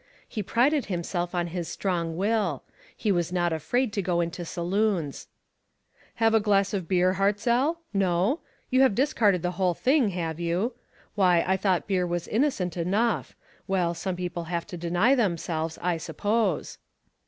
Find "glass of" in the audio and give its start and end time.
6.39-6.87